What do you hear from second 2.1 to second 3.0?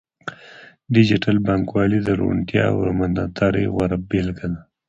روڼتیا او